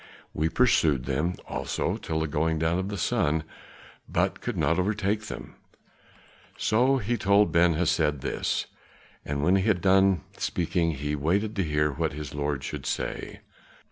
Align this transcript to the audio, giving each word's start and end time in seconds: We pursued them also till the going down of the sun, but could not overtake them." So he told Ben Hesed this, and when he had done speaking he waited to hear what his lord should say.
We 0.33 0.49
pursued 0.49 1.05
them 1.05 1.35
also 1.47 1.95
till 1.95 2.21
the 2.21 2.27
going 2.27 2.57
down 2.57 2.79
of 2.79 2.89
the 2.89 2.97
sun, 2.97 3.43
but 4.09 4.41
could 4.41 4.57
not 4.57 4.79
overtake 4.79 5.27
them." 5.27 5.53
So 6.57 6.97
he 6.97 7.17
told 7.17 7.51
Ben 7.51 7.75
Hesed 7.75 8.21
this, 8.21 8.65
and 9.23 9.43
when 9.43 9.57
he 9.57 9.67
had 9.67 9.79
done 9.79 10.21
speaking 10.37 10.93
he 10.95 11.15
waited 11.15 11.55
to 11.57 11.63
hear 11.63 11.91
what 11.91 12.13
his 12.13 12.33
lord 12.33 12.63
should 12.63 12.87
say. 12.87 13.41